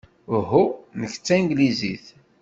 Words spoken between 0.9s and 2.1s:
nekk d tanglizit.